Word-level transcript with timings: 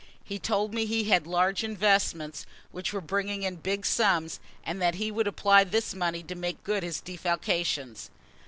He 0.23 0.39
told 0.39 0.73
me 0.73 0.87
he 0.87 1.03
had 1.03 1.27
large 1.27 1.63
investments 1.63 2.47
which 2.71 2.91
were 2.91 3.01
bringing 3.01 3.43
in 3.43 3.57
big 3.57 3.85
sums 3.85 4.39
and 4.63 4.81
that 4.81 4.95
he 4.95 5.11
would 5.11 5.27
apply 5.27 5.63
this 5.63 5.93
money 5.93 6.23
to 6.23 6.33
making 6.33 6.61
good 6.63 6.81
his 6.81 6.99
defalcations. 7.01 8.09